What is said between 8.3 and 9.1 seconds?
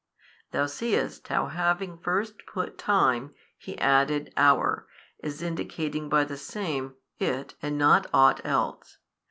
else.